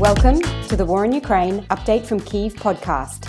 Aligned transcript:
Welcome 0.00 0.40
to 0.68 0.76
the 0.76 0.84
War 0.84 1.04
in 1.04 1.10
Ukraine 1.10 1.64
Update 1.70 2.06
from 2.06 2.20
Kyiv 2.20 2.54
podcast. 2.54 3.26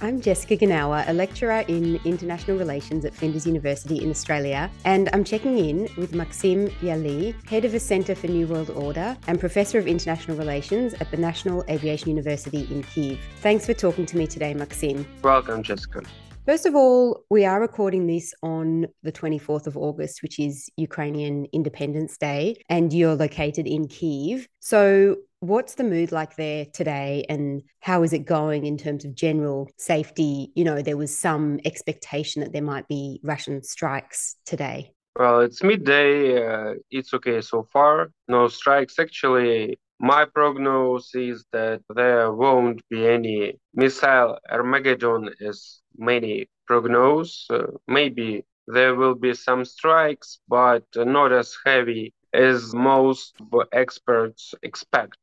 I'm 0.00 0.20
Jessica 0.20 0.56
Genauer, 0.56 1.08
a 1.08 1.12
lecturer 1.12 1.60
in 1.68 2.00
international 2.04 2.58
relations 2.58 3.04
at 3.04 3.14
Flinders 3.14 3.46
University 3.46 4.02
in 4.02 4.10
Australia, 4.10 4.68
and 4.84 5.10
I'm 5.12 5.22
checking 5.22 5.56
in 5.58 5.82
with 5.96 6.10
Maksym 6.10 6.72
Yali, 6.80 7.36
head 7.48 7.64
of 7.64 7.70
the 7.70 7.78
Centre 7.78 8.16
for 8.16 8.26
New 8.26 8.48
World 8.48 8.70
Order 8.70 9.16
and 9.28 9.38
professor 9.38 9.78
of 9.78 9.86
international 9.86 10.36
relations 10.36 10.94
at 10.94 11.08
the 11.12 11.16
National 11.16 11.62
Aviation 11.68 12.08
University 12.08 12.62
in 12.62 12.82
Kyiv. 12.82 13.20
Thanks 13.42 13.64
for 13.64 13.74
talking 13.74 14.06
to 14.06 14.16
me 14.16 14.26
today, 14.26 14.54
Maksym. 14.54 15.06
Welcome, 15.22 15.62
Jessica. 15.62 16.02
First 16.44 16.66
of 16.66 16.74
all, 16.74 17.24
we 17.30 17.44
are 17.44 17.60
recording 17.60 18.08
this 18.08 18.34
on 18.42 18.88
the 19.04 19.12
24th 19.12 19.68
of 19.68 19.76
August, 19.76 20.22
which 20.22 20.40
is 20.40 20.68
Ukrainian 20.76 21.46
Independence 21.52 22.18
Day, 22.18 22.56
and 22.68 22.92
you're 22.92 23.14
located 23.14 23.68
in 23.68 23.86
Kyiv. 23.86 24.46
So, 24.58 25.18
what's 25.38 25.74
the 25.76 25.84
mood 25.84 26.10
like 26.10 26.34
there 26.34 26.66
today, 26.72 27.24
and 27.28 27.62
how 27.78 28.02
is 28.02 28.12
it 28.12 28.24
going 28.26 28.66
in 28.66 28.76
terms 28.76 29.04
of 29.04 29.14
general 29.14 29.70
safety? 29.78 30.50
You 30.56 30.64
know, 30.64 30.82
there 30.82 30.96
was 30.96 31.16
some 31.16 31.60
expectation 31.64 32.42
that 32.42 32.52
there 32.52 32.60
might 32.60 32.88
be 32.88 33.20
Russian 33.22 33.62
strikes 33.62 34.34
today. 34.44 34.90
Well, 35.16 35.42
it's 35.42 35.62
midday. 35.62 36.44
Uh, 36.44 36.74
it's 36.90 37.14
okay 37.14 37.40
so 37.40 37.68
far. 37.72 38.10
No 38.26 38.48
strikes. 38.48 38.98
Actually, 38.98 39.78
my 40.00 40.24
prognosis 40.24 41.14
is 41.14 41.44
that 41.52 41.82
there 41.94 42.32
won't 42.32 42.82
be 42.90 43.06
any 43.06 43.60
missile 43.74 44.40
Armageddon 44.50 45.30
as 45.40 45.81
many 45.96 46.48
prognose. 46.66 47.46
Uh, 47.50 47.66
maybe 47.86 48.44
there 48.66 48.94
will 48.94 49.14
be 49.14 49.34
some 49.34 49.64
strikes, 49.64 50.40
but 50.48 50.84
not 50.96 51.32
as 51.32 51.56
heavy 51.64 52.12
as 52.32 52.74
most 52.74 53.34
experts 53.72 54.54
expect. 54.62 55.18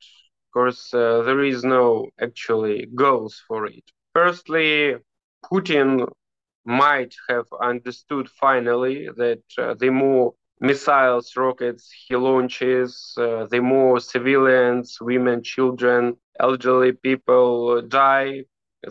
Of 0.47 0.53
course, 0.53 0.93
uh, 0.93 1.23
there 1.23 1.43
is 1.43 1.63
no 1.63 2.09
actually 2.19 2.88
goals 2.95 3.41
for 3.47 3.66
it. 3.67 3.83
Firstly, 4.13 4.95
Putin 5.45 6.08
might 6.66 7.15
have 7.30 7.45
understood 7.61 8.30
finally 8.30 9.09
that 9.17 9.43
uh, 9.58 9.73
the 9.75 9.89
more 9.89 10.33
missiles, 10.59 11.36
rockets 11.36 11.91
he 12.08 12.15
launches, 12.15 13.13
uh, 13.17 13.45
the 13.47 13.59
more 13.61 13.99
civilians, 13.99 14.97
women, 15.02 15.41
children, 15.43 16.15
elderly 16.39 16.91
people 16.93 17.81
die, 17.81 18.43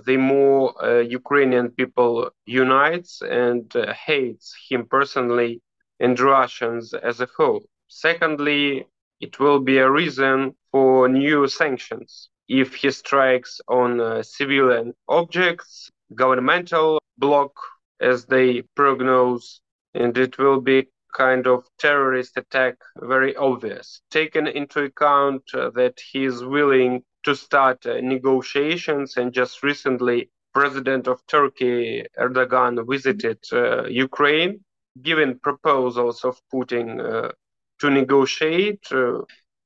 the 0.06 0.16
more 0.16 0.74
uh, 0.84 1.00
Ukrainian 1.00 1.70
people 1.70 2.30
unites 2.46 3.22
and 3.22 3.64
uh, 3.76 3.92
hates 3.94 4.54
him 4.68 4.86
personally 4.86 5.62
and 6.00 6.18
Russians 6.18 6.94
as 6.94 7.20
a 7.20 7.28
whole. 7.36 7.62
Secondly, 7.88 8.86
it 9.20 9.40
will 9.40 9.60
be 9.60 9.78
a 9.78 9.90
reason 9.90 10.54
for 10.70 11.08
new 11.08 11.48
sanctions 11.48 12.28
if 12.48 12.74
he 12.74 12.90
strikes 12.90 13.60
on 13.68 14.00
uh, 14.00 14.22
civilian 14.22 14.94
objects, 15.08 15.90
governmental 16.14 16.98
block, 17.18 17.52
as 18.00 18.26
they 18.26 18.62
prognose, 18.76 19.60
and 19.94 20.16
it 20.16 20.38
will 20.38 20.60
be 20.60 20.88
kind 21.14 21.46
of 21.46 21.64
terrorist 21.78 22.36
attack 22.36 22.76
very 23.00 23.34
obvious, 23.36 24.00
taken 24.10 24.46
into 24.46 24.84
account 24.84 25.42
uh, 25.54 25.70
that 25.70 25.98
he 26.12 26.24
is 26.24 26.44
willing 26.44 27.02
to 27.24 27.34
start 27.34 27.86
uh, 27.86 28.00
negotiations. 28.00 29.16
And 29.16 29.32
just 29.32 29.62
recently, 29.62 30.30
President 30.54 31.06
of 31.06 31.24
Turkey 31.26 32.04
Erdogan 32.18 32.84
visited 32.88 33.38
uh, 33.52 33.84
Ukraine, 33.86 34.60
giving 35.02 35.38
proposals 35.38 36.24
of 36.24 36.40
Putin 36.52 36.86
uh, 37.00 37.30
to 37.80 37.90
negotiate. 37.90 38.86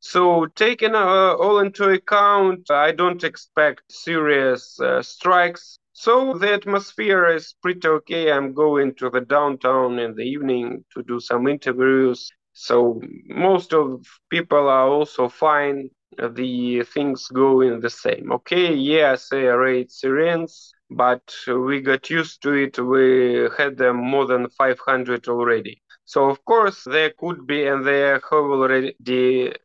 So, 0.01 0.47
taking 0.57 0.97
uh, 0.97 1.35
all 1.35 1.61
into 1.61 1.89
account, 1.89 2.71
I 2.71 2.91
don't 2.91 3.23
expect 3.23 3.83
serious 3.91 4.81
uh, 4.81 5.01
strikes. 5.03 5.79
So 5.95 6.35
the 6.35 6.55
atmosphere 6.55 7.27
is 7.27 7.55
pretty 7.63 7.87
okay. 7.87 8.33
I'm 8.33 8.55
going 8.55 8.95
to 8.97 9.11
the 9.11 9.21
downtown 9.21 9.99
in 9.99 10.15
the 10.17 10.23
evening 10.25 10.85
to 10.95 11.03
do 11.03 11.21
some 11.21 11.47
interviews. 11.47 12.31
So 12.55 13.01
most 13.27 13.73
of 13.73 14.05
people 14.31 14.69
are 14.69 14.89
also 14.89 15.29
fine 15.29 15.91
the 16.19 16.83
things 16.85 17.29
going 17.29 17.81
the 17.81 17.91
same. 17.91 18.33
Okay, 18.33 18.75
yes, 18.75 19.29
they 19.29 19.45
rate 19.47 19.91
sirens, 19.91 20.73
but 20.91 21.23
we 21.47 21.81
got 21.81 22.11
used 22.11 22.43
to 22.43 22.53
it. 22.55 22.79
We 22.79 23.49
had 23.57 23.77
them 23.77 23.97
more 23.97 24.27
than 24.27 24.49
500 24.51 25.29
already. 25.29 25.83
So 26.05 26.29
of 26.29 26.45
course 26.45 26.85
there 26.85 27.11
could 27.19 27.47
be, 27.47 27.67
and 27.67 27.85
there 27.87 28.15
have 28.15 28.33
already 28.33 28.95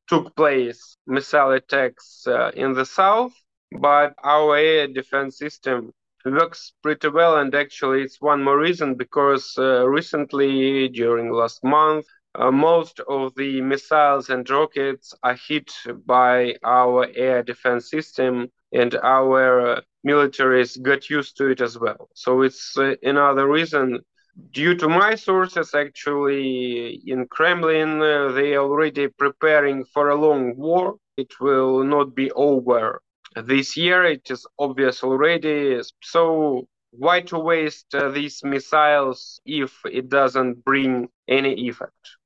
took 0.07 0.35
place 0.35 0.97
missile 1.05 1.51
attacks 1.51 2.25
uh, 2.27 2.51
in 2.55 2.73
the 2.73 2.85
south, 2.85 3.33
but 3.79 4.13
our 4.23 4.55
air 4.57 4.87
defense 4.87 5.37
system 5.37 5.93
works 6.25 6.73
pretty 6.83 7.09
well. 7.09 7.37
And 7.37 7.53
actually, 7.55 8.01
it's 8.03 8.21
one 8.21 8.43
more 8.43 8.57
reason 8.57 8.95
because 8.95 9.55
uh, 9.57 9.87
recently, 9.87 10.89
during 10.89 11.31
last 11.31 11.63
month, 11.63 12.05
uh, 12.35 12.51
most 12.51 12.99
of 13.07 13.33
the 13.35 13.61
missiles 13.61 14.29
and 14.29 14.49
rockets 14.49 15.13
are 15.23 15.37
hit 15.47 15.71
by 16.05 16.55
our 16.63 17.07
air 17.15 17.43
defense 17.43 17.89
system, 17.89 18.47
and 18.71 18.95
our 18.95 19.81
militaries 20.05 20.81
got 20.81 21.09
used 21.09 21.37
to 21.37 21.47
it 21.47 21.61
as 21.61 21.77
well. 21.77 22.09
So 22.13 22.41
it's 22.41 22.77
uh, 22.77 22.95
another 23.03 23.47
reason. 23.47 23.99
Due 24.51 24.75
to 24.75 24.87
my 24.87 25.15
sources, 25.15 25.73
actually, 25.73 27.01
in 27.07 27.27
Kremlin, 27.27 28.01
uh, 28.01 28.31
they 28.31 28.53
are 28.55 28.63
already 28.63 29.07
preparing 29.07 29.83
for 29.85 30.09
a 30.09 30.15
long 30.15 30.55
war. 30.55 30.95
It 31.17 31.39
will 31.39 31.83
not 31.83 32.15
be 32.15 32.31
over 32.31 33.01
this 33.35 33.75
year. 33.75 34.03
It 34.05 34.29
is 34.29 34.45
obvious 34.59 35.03
already. 35.03 35.79
So 36.01 36.67
why 36.97 37.21
to 37.21 37.39
waste 37.39 37.93
uh, 37.93 38.09
these 38.09 38.43
missiles 38.43 39.39
if 39.45 39.79
it 39.85 40.09
doesn't 40.09 40.63
bring 40.63 41.09
any 41.27 41.53
effect? 41.67 42.17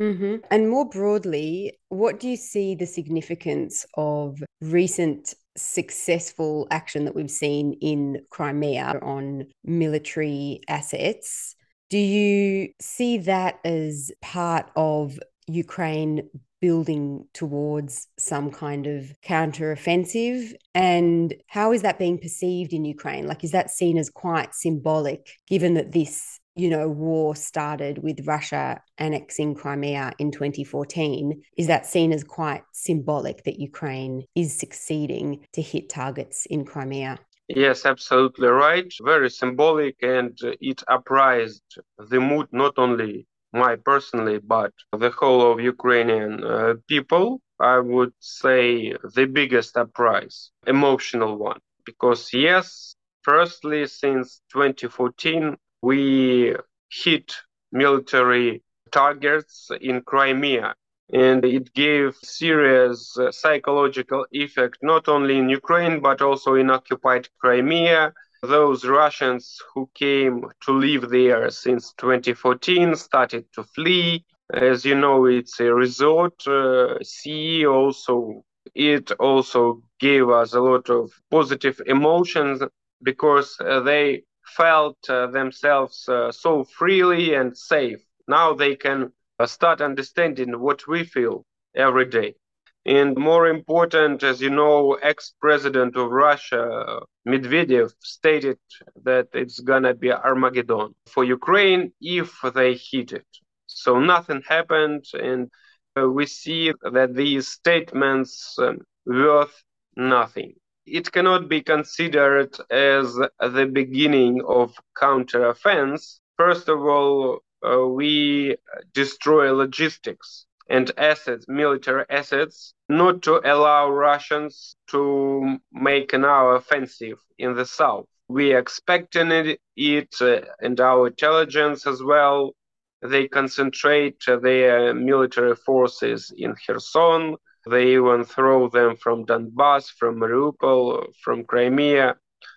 Mm-hmm. 0.00 0.36
And 0.50 0.68
more 0.68 0.88
broadly, 0.88 1.78
what 1.88 2.18
do 2.18 2.28
you 2.28 2.36
see 2.36 2.74
the 2.74 2.86
significance 2.86 3.86
of 3.96 4.42
recent 4.60 5.34
successful 5.56 6.66
action 6.70 7.04
that 7.04 7.14
we've 7.14 7.30
seen 7.30 7.74
in 7.80 8.20
Crimea 8.30 8.98
on 9.02 9.46
military 9.64 10.60
assets? 10.68 11.54
Do 11.90 11.98
you 11.98 12.70
see 12.80 13.18
that 13.18 13.60
as 13.64 14.10
part 14.22 14.70
of 14.76 15.18
Ukraine 15.46 16.28
building 16.62 17.26
towards 17.34 18.08
some 18.18 18.50
kind 18.50 18.86
of 18.86 19.12
counter-offensive 19.20 20.54
and 20.74 21.34
how 21.48 21.72
is 21.72 21.82
that 21.82 21.98
being 21.98 22.16
perceived 22.16 22.72
in 22.72 22.84
Ukraine 22.86 23.26
like 23.26 23.44
is 23.44 23.50
that 23.50 23.70
seen 23.70 23.98
as 23.98 24.08
quite 24.08 24.54
symbolic 24.54 25.22
given 25.46 25.74
that 25.74 25.92
this 25.92 26.40
you 26.54 26.68
know, 26.68 26.88
war 26.88 27.34
started 27.34 27.98
with 27.98 28.26
Russia 28.26 28.80
annexing 28.98 29.54
Crimea 29.54 30.12
in 30.18 30.30
2014, 30.30 31.42
is 31.56 31.66
that 31.66 31.86
seen 31.86 32.12
as 32.12 32.24
quite 32.24 32.62
symbolic 32.72 33.44
that 33.44 33.58
Ukraine 33.58 34.24
is 34.34 34.58
succeeding 34.58 35.46
to 35.54 35.62
hit 35.62 35.88
targets 35.88 36.46
in 36.46 36.64
Crimea? 36.64 37.18
Yes, 37.48 37.84
absolutely 37.86 38.48
right. 38.48 38.92
Very 39.02 39.30
symbolic, 39.30 39.96
and 40.02 40.38
it 40.60 40.82
uprised 40.88 41.78
the 41.98 42.20
mood 42.20 42.48
not 42.52 42.74
only 42.76 43.26
my 43.52 43.76
personally, 43.76 44.38
but 44.38 44.72
the 44.92 45.10
whole 45.10 45.52
of 45.52 45.60
Ukrainian 45.60 46.44
uh, 46.44 46.74
people. 46.88 47.40
I 47.60 47.78
would 47.78 48.12
say 48.18 48.92
the 49.14 49.26
biggest 49.26 49.76
uprise, 49.76 50.50
emotional 50.66 51.36
one, 51.38 51.60
because 51.84 52.30
yes, 52.32 52.94
firstly, 53.22 53.86
since 53.86 54.40
2014, 54.52 55.56
we 55.80 56.56
hit 56.90 57.34
military 57.70 58.62
targets 58.90 59.70
in 59.80 60.02
Crimea. 60.02 60.74
And 61.12 61.44
it 61.44 61.74
gave 61.74 62.16
serious 62.22 63.18
uh, 63.18 63.30
psychological 63.32 64.26
effect 64.32 64.78
not 64.82 65.08
only 65.08 65.36
in 65.36 65.48
Ukraine 65.48 66.00
but 66.00 66.22
also 66.22 66.54
in 66.54 66.70
occupied 66.70 67.28
Crimea. 67.38 68.12
Those 68.42 68.84
Russians 68.84 69.60
who 69.74 69.90
came 69.94 70.44
to 70.62 70.72
live 70.72 71.10
there 71.10 71.50
since 71.50 71.92
2014 71.94 72.94
started 72.96 73.46
to 73.54 73.64
flee. 73.64 74.24
As 74.52 74.84
you 74.84 74.94
know, 74.94 75.26
it's 75.26 75.60
a 75.60 75.72
resort 75.74 76.46
uh, 76.46 76.98
sea. 77.02 77.66
Also, 77.66 78.44
it 78.74 79.10
also 79.18 79.82
gave 80.00 80.28
us 80.28 80.54
a 80.54 80.60
lot 80.60 80.90
of 80.90 81.10
positive 81.30 81.80
emotions 81.86 82.62
because 83.02 83.56
uh, 83.60 83.80
they 83.80 84.24
felt 84.44 84.98
uh, 85.08 85.26
themselves 85.28 86.08
uh, 86.08 86.30
so 86.32 86.64
freely 86.64 87.34
and 87.34 87.56
safe. 87.56 88.00
Now 88.28 88.54
they 88.54 88.76
can 88.76 89.12
uh, 89.38 89.46
start 89.46 89.80
understanding 89.80 90.60
what 90.60 90.86
we 90.86 91.04
feel 91.04 91.44
every 91.74 92.06
day. 92.06 92.34
And 92.84 93.16
more 93.16 93.46
important, 93.46 94.24
as 94.24 94.40
you 94.40 94.50
know, 94.50 94.94
ex-president 94.94 95.96
of 95.96 96.10
Russia, 96.10 97.00
Medvedev, 97.26 97.92
stated 98.00 98.58
that 99.04 99.28
it's 99.34 99.60
gonna 99.60 99.94
be 99.94 100.10
Armageddon 100.10 100.94
for 101.06 101.22
Ukraine 101.22 101.92
if 102.00 102.40
they 102.54 102.74
hit 102.74 103.12
it. 103.12 103.26
So 103.66 104.00
nothing 104.00 104.42
happened, 104.48 105.04
and 105.14 105.48
uh, 105.96 106.08
we 106.08 106.26
see 106.26 106.72
that 106.82 107.14
these 107.14 107.48
statements 107.48 108.56
um, 108.58 108.78
worth 109.06 109.62
nothing. 109.96 110.54
It 110.84 111.12
cannot 111.12 111.48
be 111.48 111.62
considered 111.62 112.56
as 112.70 113.14
the 113.14 113.70
beginning 113.72 114.42
of 114.44 114.74
counteroffense. 114.96 116.18
First 116.36 116.68
of 116.68 116.80
all, 116.80 117.38
uh, 117.64 117.86
we 117.86 118.56
destroy 118.92 119.52
logistics 119.52 120.46
and 120.72 120.90
assets, 120.96 121.44
military 121.48 122.06
assets, 122.08 122.72
not 122.88 123.20
to 123.20 123.42
allow 123.44 123.90
Russians 123.90 124.74
to 124.88 125.58
make 125.70 126.14
another 126.14 126.54
offensive 126.54 127.18
in 127.38 127.54
the 127.54 127.66
south. 127.66 128.06
We 128.28 128.56
expecting 128.56 129.30
it, 129.32 129.60
it 129.76 130.14
uh, 130.22 130.40
and 130.60 130.80
our 130.80 131.08
intelligence 131.08 131.86
as 131.86 132.02
well. 132.02 132.54
They 133.02 133.28
concentrate 133.28 134.24
their 134.26 134.94
military 134.94 135.56
forces 135.56 136.32
in 136.34 136.54
Kherson. 136.66 137.36
They 137.68 137.92
even 137.92 138.24
throw 138.24 138.70
them 138.70 138.96
from 138.96 139.26
Donbass, 139.26 139.90
from 139.90 140.20
Mariupol, 140.20 141.12
from 141.22 141.44
Crimea. 141.44 142.16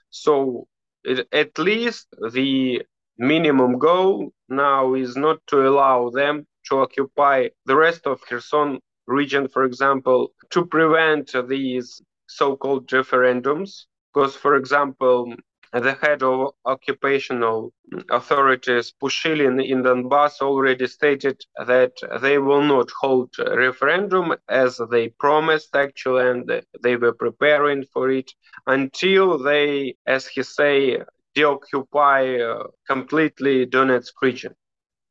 So 0.10 0.68
it, 1.04 1.28
at 1.34 1.60
least 1.60 2.08
the 2.32 2.82
minimum 3.18 3.78
goal 3.78 4.32
now 4.48 4.94
is 4.94 5.18
not 5.18 5.40
to 5.48 5.68
allow 5.68 6.12
them 6.12 6.48
to 6.70 6.80
occupy 6.80 7.50
the 7.66 7.76
rest 7.76 8.08
of 8.08 8.22
Kherson 8.22 8.80
region, 9.08 9.48
for 9.48 9.64
example, 9.66 10.32
to 10.52 10.66
prevent 10.66 11.34
these 11.48 12.02
so-called 12.28 12.88
referendums. 12.88 13.86
Because, 14.14 14.36
for 14.36 14.56
example, 14.56 15.36
the 15.74 15.94
head 16.02 16.24
of 16.24 16.54
occupational 16.66 17.74
authorities, 18.10 18.94
Pushilin 19.02 19.62
in 19.64 19.84
Donbass, 19.84 20.42
already 20.42 20.88
stated 20.88 21.44
that 21.68 21.92
they 22.22 22.38
will 22.38 22.62
not 22.62 22.90
hold 22.92 23.34
a 23.40 23.58
referendum 23.58 24.34
as 24.48 24.80
they 24.90 25.10
promised, 25.10 25.76
actually, 25.76 26.30
and 26.30 26.64
they 26.82 26.96
were 26.96 27.14
preparing 27.14 27.84
for 27.94 28.10
it 28.10 28.32
until 28.68 29.38
they, 29.38 29.96
as 30.08 30.28
he 30.28 30.44
say, 30.44 31.02
deoccupy 31.34 32.40
uh, 32.40 32.64
completely 32.88 33.66
Donetsk 33.66 34.14
region. 34.22 34.56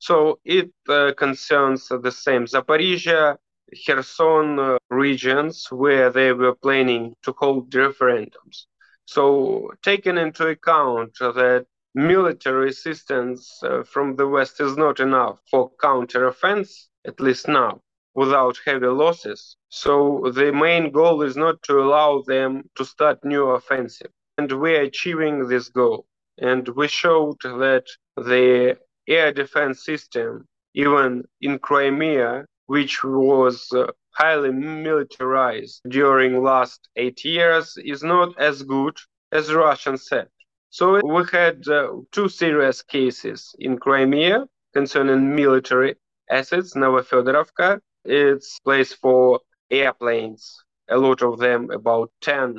So 0.06 0.38
it 0.44 0.70
uh, 0.86 1.12
concerns 1.16 1.88
the 1.88 2.12
same 2.12 2.44
Zaporizhia, 2.44 3.38
Kherson 3.86 4.58
uh, 4.58 4.76
regions 4.90 5.68
where 5.70 6.10
they 6.10 6.30
were 6.34 6.54
planning 6.56 7.14
to 7.22 7.32
hold 7.38 7.70
referendums. 7.70 8.66
So, 9.06 9.70
taking 9.82 10.18
into 10.18 10.46
account 10.48 11.14
that 11.20 11.64
military 11.94 12.68
assistance 12.68 13.62
uh, 13.62 13.82
from 13.84 14.16
the 14.16 14.28
West 14.28 14.60
is 14.60 14.76
not 14.76 15.00
enough 15.00 15.38
for 15.50 15.70
counteroffense, 15.82 16.88
at 17.06 17.18
least 17.18 17.48
now, 17.48 17.80
without 18.14 18.60
heavy 18.66 18.88
losses. 18.88 19.56
So, 19.70 20.30
the 20.34 20.52
main 20.52 20.90
goal 20.92 21.22
is 21.22 21.34
not 21.34 21.62
to 21.62 21.80
allow 21.80 22.20
them 22.20 22.68
to 22.74 22.84
start 22.84 23.24
new 23.24 23.44
offensive. 23.58 24.10
And 24.36 24.52
we're 24.52 24.82
achieving 24.82 25.48
this 25.48 25.70
goal. 25.70 26.04
And 26.36 26.68
we 26.68 26.88
showed 26.88 27.40
that 27.42 27.86
the 28.18 28.76
air 29.08 29.32
defense 29.32 29.84
system, 29.84 30.46
even 30.74 31.24
in 31.40 31.58
Crimea, 31.58 32.46
which 32.66 33.04
was 33.04 33.70
uh, 33.72 33.86
highly 34.10 34.52
militarized 34.52 35.80
during 35.88 36.42
last 36.42 36.88
eight 36.96 37.24
years 37.24 37.76
is 37.84 38.02
not 38.02 38.38
as 38.38 38.62
good 38.62 38.96
as 39.32 39.52
Russian 39.52 39.98
said. 39.98 40.28
So 40.70 41.00
we 41.04 41.22
had 41.30 41.68
uh, 41.68 41.88
two 42.10 42.28
serious 42.28 42.82
cases 42.82 43.54
in 43.58 43.78
Crimea 43.78 44.46
concerning 44.72 45.34
military 45.34 45.94
assets. 46.30 46.74
Novofedorovka, 46.74 47.80
it's 48.04 48.58
place 48.60 48.92
for 48.92 49.40
airplanes. 49.70 50.62
A 50.90 50.98
lot 50.98 51.22
of 51.22 51.38
them, 51.38 51.70
about 51.70 52.10
10, 52.22 52.58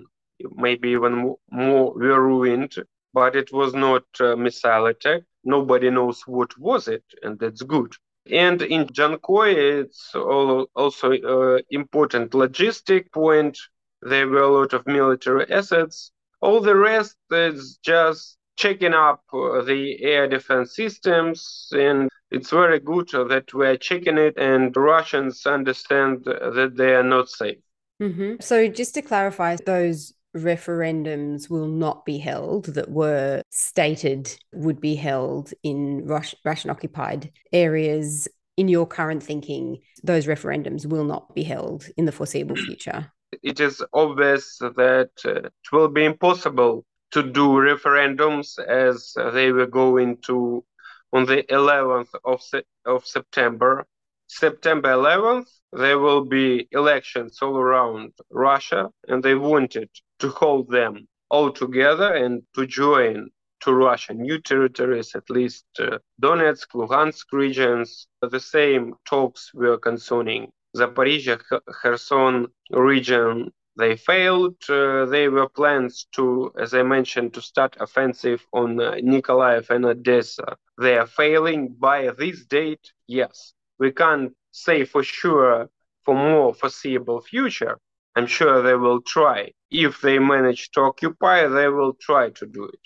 maybe 0.55 0.89
even 0.89 1.35
more, 1.51 1.93
were 1.93 2.21
ruined, 2.21 2.75
but 3.13 3.35
it 3.35 3.51
was 3.51 3.73
not 3.73 4.03
a 4.19 4.35
missile 4.35 4.87
attack. 4.87 5.21
Nobody 5.45 5.89
knows 5.89 6.23
what 6.25 6.57
was 6.57 6.87
it, 6.87 7.03
and 7.21 7.39
that's 7.39 7.61
good. 7.61 7.93
And 8.31 8.61
in 8.63 8.87
Dzhankoi, 8.87 9.81
it's 9.81 10.13
also 10.15 11.11
uh, 11.13 11.59
important 11.69 12.31
logistic 12.31 13.11
point. 13.11 13.57
There 14.01 14.27
were 14.27 14.41
a 14.41 14.47
lot 14.47 14.73
of 14.73 14.87
military 14.87 15.51
assets. 15.51 16.11
All 16.41 16.59
the 16.59 16.75
rest 16.75 17.15
is 17.31 17.77
just 17.83 18.37
checking 18.57 18.93
up 18.93 19.21
uh, 19.31 19.61
the 19.61 20.03
air 20.03 20.27
defense 20.27 20.75
systems, 20.75 21.67
and 21.71 22.09
it's 22.31 22.49
very 22.49 22.79
good 22.79 23.09
that 23.11 23.53
we're 23.53 23.77
checking 23.77 24.17
it, 24.17 24.37
and 24.37 24.75
Russians 24.75 25.45
understand 25.45 26.23
that 26.25 26.73
they 26.75 26.95
are 26.95 27.03
not 27.03 27.29
safe. 27.29 27.59
Mm-hmm. 28.01 28.35
So, 28.41 28.67
just 28.67 28.93
to 28.95 29.01
clarify, 29.01 29.55
those 29.65 30.13
referendums 30.35 31.49
will 31.49 31.67
not 31.67 32.05
be 32.05 32.17
held 32.17 32.65
that 32.65 32.91
were 32.91 33.41
stated 33.49 34.35
would 34.53 34.81
be 34.81 34.95
held 34.95 35.53
in 35.63 36.05
Russian 36.05 36.69
occupied 36.69 37.31
areas. 37.53 38.27
In 38.57 38.67
your 38.69 38.87
current 38.87 39.21
thinking, 39.21 39.81
those 40.03 40.27
referendums 40.27 40.85
will 40.85 41.03
not 41.03 41.35
be 41.35 41.43
held 41.43 41.87
in 41.97 42.05
the 42.05 42.11
foreseeable 42.11 42.55
future. 42.67 43.11
It 43.43 43.59
is 43.59 43.83
obvious 43.93 44.57
that 44.59 45.11
uh, 45.25 45.47
it 45.47 45.71
will 45.71 45.89
be 45.89 46.05
impossible 46.05 46.85
to 47.11 47.23
do 47.23 47.47
referendums 47.47 48.57
as 48.59 49.13
they 49.33 49.51
were 49.51 49.67
going 49.67 50.17
to 50.27 50.63
on 51.11 51.25
the 51.25 51.43
11th 51.43 52.09
of, 52.23 52.41
se- 52.41 52.63
of 52.85 53.05
September. 53.05 53.85
September 54.27 54.89
11th, 54.89 55.49
there 55.71 55.99
will 55.99 56.25
be 56.25 56.67
elections 56.71 57.39
all 57.41 57.57
around 57.57 58.11
Russia, 58.29 58.89
and 59.07 59.23
they 59.23 59.35
wanted 59.35 59.89
to 60.19 60.29
hold 60.29 60.69
them 60.69 61.07
all 61.29 61.51
together 61.51 62.13
and 62.13 62.43
to 62.55 62.65
join 62.65 63.29
to 63.61 63.73
Russia 63.73 64.13
new 64.13 64.39
territories, 64.39 65.15
at 65.15 65.29
least 65.29 65.65
uh, 65.79 65.97
Donetsk, 66.21 66.67
Luhansk 66.73 67.25
regions. 67.31 68.07
The 68.21 68.39
same 68.39 68.93
talks 69.05 69.53
were 69.53 69.77
concerning 69.77 70.51
Zaporizhia, 70.77 71.39
Kherson 71.81 72.47
region. 72.69 73.51
They 73.77 73.97
failed. 73.97 74.55
Uh, 74.69 75.05
they 75.05 75.27
were 75.27 75.49
plans 75.49 76.07
to, 76.15 76.51
as 76.59 76.73
I 76.73 76.83
mentioned, 76.83 77.33
to 77.33 77.41
start 77.41 77.75
offensive 77.79 78.45
on 78.53 78.79
uh, 78.79 78.93
Nikolaev 79.03 79.69
and 79.69 79.85
Odessa. 79.85 80.55
They 80.79 80.97
are 80.97 81.07
failing 81.07 81.75
by 81.77 82.11
this 82.17 82.45
date. 82.45 82.91
Yes, 83.07 83.53
we 83.79 83.91
can't 83.91 84.33
say 84.51 84.85
for 84.85 85.03
sure 85.03 85.69
for 86.03 86.15
more 86.15 86.53
foreseeable 86.53 87.21
future, 87.21 87.79
I'm 88.15 88.27
sure 88.27 88.61
they 88.61 88.75
will 88.75 89.01
try. 89.01 89.51
If 89.71 90.01
they 90.01 90.19
manage 90.19 90.71
to 90.71 90.81
occupy, 90.81 91.47
they 91.47 91.67
will 91.67 91.93
try 91.99 92.29
to 92.31 92.45
do 92.45 92.65
it. 92.65 92.79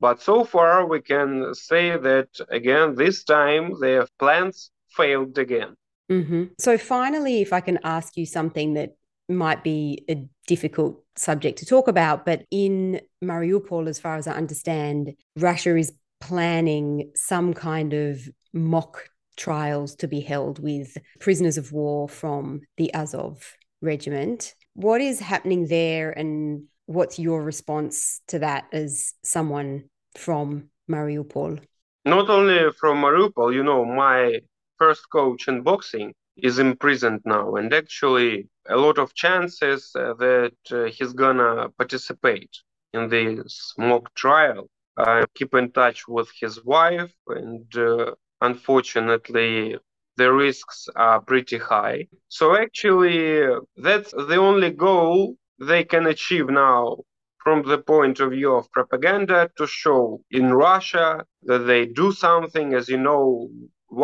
But 0.00 0.22
so 0.22 0.44
far, 0.44 0.86
we 0.86 1.00
can 1.00 1.54
say 1.54 1.96
that 1.96 2.28
again, 2.48 2.94
this 2.94 3.24
time 3.24 3.74
their 3.80 4.06
plans 4.18 4.70
failed 4.90 5.36
again. 5.38 5.74
Mm-hmm. 6.10 6.44
So, 6.58 6.78
finally, 6.78 7.42
if 7.42 7.52
I 7.52 7.60
can 7.60 7.78
ask 7.82 8.16
you 8.16 8.24
something 8.24 8.74
that 8.74 8.96
might 9.28 9.62
be 9.62 10.04
a 10.08 10.24
difficult 10.46 11.04
subject 11.16 11.58
to 11.58 11.66
talk 11.66 11.88
about, 11.88 12.24
but 12.24 12.44
in 12.50 13.00
Mariupol, 13.22 13.88
as 13.88 13.98
far 13.98 14.16
as 14.16 14.26
I 14.26 14.32
understand, 14.32 15.14
Russia 15.36 15.76
is 15.76 15.92
planning 16.20 17.10
some 17.14 17.52
kind 17.52 17.92
of 17.92 18.20
mock 18.52 19.08
trials 19.36 19.94
to 19.96 20.08
be 20.08 20.20
held 20.20 20.58
with 20.58 20.96
prisoners 21.20 21.58
of 21.58 21.72
war 21.72 22.08
from 22.08 22.60
the 22.76 22.92
Azov 22.94 23.54
regiment. 23.82 24.54
What 24.78 25.00
is 25.00 25.18
happening 25.18 25.66
there, 25.66 26.12
and 26.12 26.68
what's 26.86 27.18
your 27.18 27.42
response 27.42 28.20
to 28.28 28.38
that 28.38 28.68
as 28.70 29.12
someone 29.24 29.90
from 30.16 30.70
Mariupol? 30.88 31.58
Not 32.04 32.30
only 32.30 32.70
from 32.78 33.02
Mariupol, 33.02 33.52
you 33.52 33.64
know, 33.64 33.84
my 33.84 34.38
first 34.76 35.10
coach 35.10 35.48
in 35.48 35.62
boxing 35.62 36.14
is 36.36 36.60
imprisoned 36.60 37.22
now, 37.24 37.56
and 37.56 37.74
actually, 37.74 38.46
a 38.68 38.76
lot 38.76 38.98
of 38.98 39.14
chances 39.14 39.90
uh, 39.96 40.14
that 40.14 40.54
uh, 40.70 40.84
he's 40.84 41.12
gonna 41.12 41.70
participate 41.70 42.54
in 42.92 43.08
this 43.08 43.74
mock 43.78 44.14
trial. 44.14 44.68
I 44.96 45.24
keep 45.34 45.54
in 45.54 45.72
touch 45.72 46.06
with 46.06 46.28
his 46.40 46.64
wife, 46.64 47.12
and 47.26 47.66
uh, 47.76 48.14
unfortunately, 48.40 49.76
the 50.18 50.32
risks 50.32 50.88
are 50.96 51.20
pretty 51.20 51.58
high. 51.58 52.08
So 52.28 52.56
actually, 52.56 53.46
that's 53.76 54.10
the 54.10 54.36
only 54.36 54.70
goal 54.70 55.36
they 55.60 55.84
can 55.84 56.06
achieve 56.06 56.48
now 56.48 56.98
from 57.44 57.62
the 57.62 57.78
point 57.78 58.18
of 58.20 58.32
view 58.32 58.52
of 58.54 58.70
propaganda 58.72 59.48
to 59.56 59.66
show 59.66 60.20
in 60.30 60.52
Russia 60.52 61.24
that 61.50 61.64
they 61.70 61.86
do 61.86 62.12
something. 62.12 62.74
As 62.74 62.88
you 62.88 62.98
know, 62.98 63.48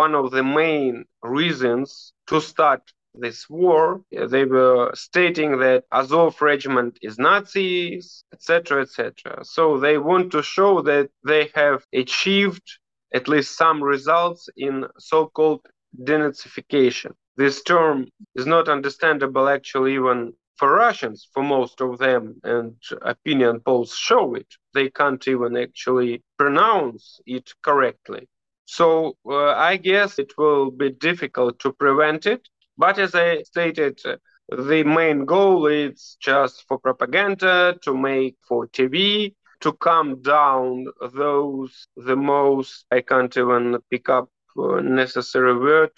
one 0.02 0.14
of 0.14 0.30
the 0.30 0.44
main 0.44 1.04
reasons 1.22 2.12
to 2.28 2.40
start 2.40 2.82
this 3.14 3.48
war, 3.48 4.00
they 4.34 4.44
were 4.44 4.90
stating 4.94 5.58
that 5.58 5.84
Azov 5.92 6.40
regiment 6.40 6.98
is 7.02 7.18
Nazis, 7.18 8.24
etc., 8.32 8.82
etc. 8.82 9.44
So 9.44 9.78
they 9.78 9.98
want 9.98 10.32
to 10.32 10.42
show 10.42 10.80
that 10.82 11.10
they 11.24 11.50
have 11.54 11.84
achieved 11.92 12.66
at 13.14 13.28
least 13.28 13.56
some 13.56 13.82
results 13.82 14.48
in 14.56 14.84
so-called 14.98 15.64
denazification. 16.02 17.12
this 17.36 17.62
term 17.62 18.06
is 18.34 18.46
not 18.46 18.68
understandable 18.68 19.48
actually 19.48 19.94
even 19.94 20.32
for 20.56 20.72
Russians, 20.72 21.28
for 21.32 21.42
most 21.42 21.80
of 21.80 21.98
them, 21.98 22.40
and 22.44 22.76
opinion 23.02 23.60
polls 23.60 23.94
show 23.94 24.34
it. 24.34 24.46
They 24.72 24.88
can't 24.90 25.26
even 25.26 25.56
actually 25.56 26.22
pronounce 26.38 27.20
it 27.26 27.52
correctly. 27.62 28.28
So 28.66 29.16
uh, 29.28 29.52
I 29.52 29.76
guess 29.76 30.18
it 30.18 30.32
will 30.38 30.70
be 30.70 30.90
difficult 30.90 31.58
to 31.60 31.72
prevent 31.72 32.26
it. 32.26 32.48
But 32.78 32.98
as 32.98 33.14
I 33.14 33.42
stated, 33.42 34.00
the 34.48 34.84
main 34.84 35.24
goal 35.24 35.66
is 35.66 36.16
just 36.20 36.64
for 36.68 36.78
propaganda, 36.78 37.76
to 37.82 37.96
make 37.96 38.36
for 38.46 38.66
TV, 38.68 39.34
to 39.60 39.72
calm 39.72 40.20
down 40.22 40.86
those 41.14 41.88
the 41.96 42.16
most, 42.16 42.84
I 42.90 43.00
can't 43.00 43.34
even 43.36 43.78
pick 43.90 44.08
up 44.08 44.28
necessary 44.56 45.56
word, 45.58 45.90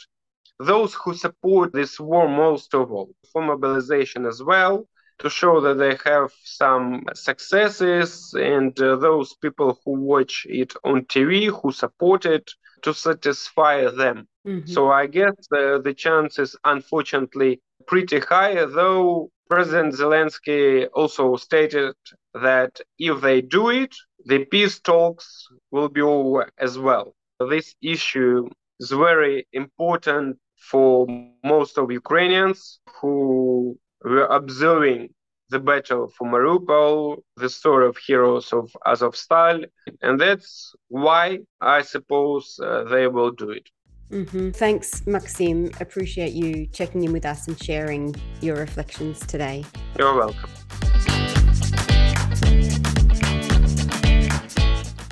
those 0.58 0.94
who 0.94 1.14
support 1.14 1.72
this 1.72 2.00
war 2.00 2.28
most 2.28 2.74
of 2.74 2.90
all, 2.90 3.10
for 3.32 3.42
mobilization 3.42 4.26
as 4.26 4.42
well, 4.42 4.86
to 5.18 5.30
show 5.30 5.60
that 5.60 5.78
they 5.78 5.96
have 6.04 6.30
some 6.44 7.02
successes, 7.14 8.34
and 8.34 8.78
uh, 8.80 8.96
those 8.96 9.34
people 9.34 9.78
who 9.84 9.92
watch 9.92 10.46
it 10.48 10.74
on 10.84 11.02
TV, 11.04 11.48
who 11.48 11.72
support 11.72 12.26
it, 12.26 12.50
to 12.82 12.92
satisfy 12.92 13.90
them. 13.90 14.28
Mm-hmm. 14.46 14.70
So 14.70 14.90
I 14.90 15.06
guess 15.06 15.34
the, 15.50 15.80
the 15.82 15.94
chances, 15.94 16.54
unfortunately, 16.64 17.60
pretty 17.86 18.20
high, 18.20 18.54
though 18.66 19.30
President 19.48 19.94
Zelensky 19.94 20.86
also 20.92 21.36
stated 21.36 21.94
that 22.34 22.80
if 22.98 23.20
they 23.22 23.40
do 23.40 23.70
it, 23.70 23.94
the 24.24 24.44
peace 24.44 24.80
talks 24.80 25.48
will 25.70 25.88
be 25.88 26.02
over 26.02 26.50
as 26.58 26.78
well. 26.78 27.14
This 27.38 27.74
issue 27.82 28.48
is 28.80 28.90
very 28.90 29.46
important 29.52 30.38
for 30.70 31.06
most 31.44 31.76
of 31.76 31.92
Ukrainians 31.92 32.80
who 32.98 33.78
were 34.02 34.24
observing 34.24 35.10
the 35.50 35.60
battle 35.60 36.08
for 36.16 36.26
Mariupol, 36.26 37.18
the 37.36 37.50
story 37.50 37.86
of 37.88 37.98
heroes 37.98 38.54
of 38.54 38.74
Azovstal, 38.86 39.66
and 40.00 40.18
that's 40.18 40.74
why 40.88 41.40
I 41.60 41.82
suppose 41.82 42.58
uh, 42.62 42.84
they 42.84 43.06
will 43.06 43.32
do 43.32 43.50
it. 43.50 43.68
Mm-hmm. 44.10 44.52
Thanks, 44.52 45.02
Maksym. 45.02 45.78
Appreciate 45.78 46.32
you 46.32 46.66
checking 46.68 47.04
in 47.04 47.12
with 47.12 47.26
us 47.26 47.48
and 47.48 47.62
sharing 47.62 48.14
your 48.40 48.56
reflections 48.56 49.20
today. 49.26 49.62
You're 49.98 50.16
welcome. 50.16 50.50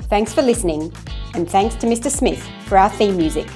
Thanks 0.09 0.33
for 0.33 0.41
listening, 0.41 0.91
and 1.35 1.49
thanks 1.49 1.75
to 1.75 1.87
Mr. 1.87 2.09
Smith 2.09 2.41
for 2.65 2.77
our 2.77 2.89
theme 2.89 3.17
music. 3.17 3.47